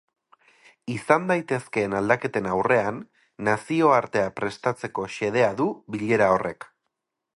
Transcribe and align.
Izan 0.93 1.27
daitezkeen 1.31 1.93
aldaketen 1.99 2.49
aurrean 2.55 2.97
nazioartea 3.49 4.33
prestatzeko 4.41 5.07
xedea 5.17 5.53
du 5.61 5.69
bilera 5.99 6.33
horrek. 6.39 6.69